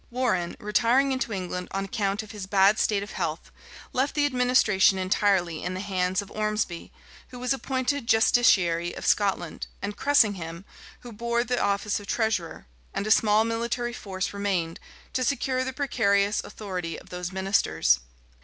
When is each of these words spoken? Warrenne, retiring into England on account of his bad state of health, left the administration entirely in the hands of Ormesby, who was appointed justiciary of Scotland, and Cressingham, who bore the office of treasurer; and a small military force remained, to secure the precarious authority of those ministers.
Warrenne, 0.09 0.55
retiring 0.59 1.11
into 1.11 1.31
England 1.31 1.67
on 1.69 1.85
account 1.85 2.23
of 2.23 2.31
his 2.31 2.47
bad 2.47 2.79
state 2.79 3.03
of 3.03 3.11
health, 3.11 3.51
left 3.93 4.15
the 4.15 4.25
administration 4.25 4.97
entirely 4.97 5.61
in 5.61 5.75
the 5.75 5.79
hands 5.79 6.23
of 6.23 6.31
Ormesby, 6.31 6.91
who 7.27 7.37
was 7.37 7.53
appointed 7.53 8.07
justiciary 8.07 8.95
of 8.97 9.05
Scotland, 9.05 9.67
and 9.79 9.95
Cressingham, 9.95 10.65
who 11.01 11.11
bore 11.11 11.43
the 11.43 11.61
office 11.61 11.99
of 11.99 12.07
treasurer; 12.07 12.65
and 12.95 13.05
a 13.05 13.11
small 13.11 13.43
military 13.45 13.93
force 13.93 14.33
remained, 14.33 14.79
to 15.13 15.23
secure 15.23 15.63
the 15.63 15.71
precarious 15.71 16.43
authority 16.43 16.97
of 16.97 17.09
those 17.09 17.31
ministers. 17.31 17.99